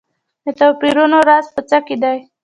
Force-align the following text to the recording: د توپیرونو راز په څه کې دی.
د 0.45 0.47
توپیرونو 0.59 1.17
راز 1.29 1.45
په 1.55 1.61
څه 1.69 1.77
کې 1.87 1.95
دی. 2.03 2.17